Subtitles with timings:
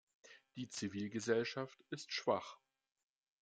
[0.55, 2.57] Die Zivilgesellschaft ist schwach.